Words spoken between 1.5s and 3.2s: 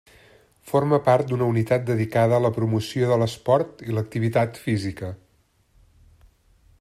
unitat dedicada a la promoció de